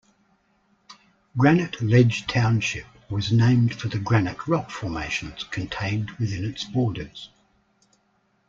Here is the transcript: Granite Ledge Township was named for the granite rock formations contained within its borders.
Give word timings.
Granite 1.37 1.79
Ledge 1.79 2.25
Township 2.25 2.87
was 3.11 3.31
named 3.31 3.75
for 3.75 3.87
the 3.87 3.99
granite 3.99 4.47
rock 4.47 4.71
formations 4.71 5.43
contained 5.51 6.09
within 6.19 6.43
its 6.43 6.63
borders. 6.63 7.29